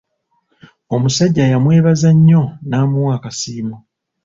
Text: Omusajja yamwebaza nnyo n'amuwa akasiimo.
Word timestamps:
Omusajja 0.95 1.43
yamwebaza 1.51 2.09
nnyo 2.17 2.43
n'amuwa 2.69 3.11
akasiimo. 3.17 3.77